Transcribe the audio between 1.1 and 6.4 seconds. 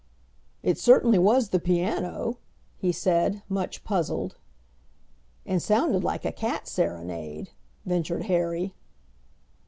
was the piano," he said, much puzzled. "And sounded like a